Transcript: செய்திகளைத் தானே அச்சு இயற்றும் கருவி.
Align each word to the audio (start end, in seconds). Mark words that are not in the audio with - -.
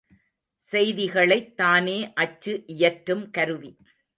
செய்திகளைத் 0.63 1.57
தானே 1.57 2.13
அச்சு 2.13 2.63
இயற்றும் 2.65 3.29
கருவி. 3.29 3.77